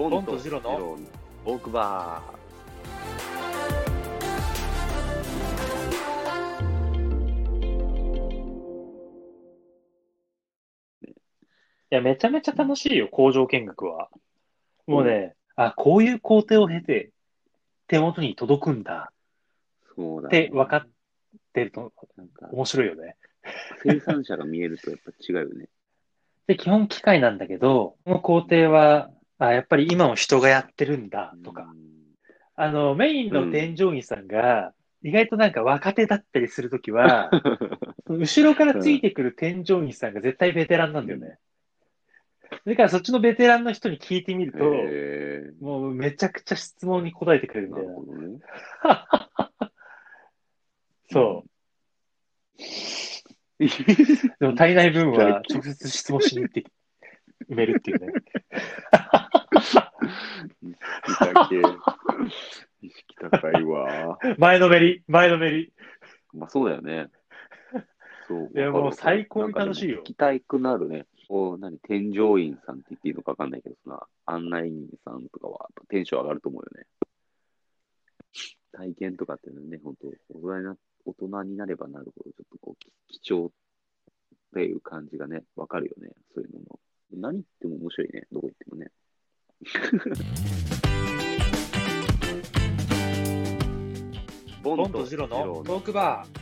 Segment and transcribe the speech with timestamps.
[0.00, 0.96] ボボンとジロの
[1.44, 2.22] トークバ
[11.04, 14.08] いや、めちゃめちゃ楽しいよ、工場見学は。
[14.86, 17.10] もうね、あ、こういう工程を経て、
[17.86, 19.94] 手元に届くんだー。
[19.96, 20.88] そうだ、って分かっ
[21.52, 23.16] てるとなんか、面白いよね。
[23.82, 25.68] 生産者が見えるとやっぱ違うよね。
[26.48, 29.10] で、基本機械なんだけど、この工程は、
[29.46, 31.72] あ、やっぱり今も人がやってるんだとか。
[32.56, 37.30] あの、メインの添乗員さんが、意外となんか若手だったりするときは、
[38.06, 41.38] 後ろからついてくる添乗員さんが絶対ベテランなんだよね。
[42.66, 47.94] だからそっちのベテランの人に聞いてみると、へもうめちゃくちゃ質問に答えてくれるー、みたなないる。
[47.94, 48.40] ほどね。
[51.10, 51.50] そう。
[54.38, 56.64] でも足りない分は直接質問しに行って
[57.48, 58.12] 埋めるっていうね。
[61.26, 62.86] 意識高い。
[62.86, 64.18] 意識高いわ。
[64.38, 65.72] 前のめり、前のめり。
[66.32, 67.08] まあそうだよね。
[68.26, 68.50] そう。
[68.54, 71.06] いやもう最高に楽しいよ聞きたくなるね。
[71.28, 76.86] お何、添乗員さんって言っていいのかわかんないけどさ、案内人さんとかはテンション上がると思うよね。
[78.72, 83.50] 体験とかっていうのはね、本当大人にな、大人になればなるほど、ちょっとこう、貴重っ
[84.54, 86.12] ていう感じがね、わかるよね。
[86.34, 86.80] そういうのも。
[87.12, 88.26] 何言っても面白いね。
[88.32, 88.90] どこ行ってもね。
[94.62, 96.39] ボンとジロのトークバー。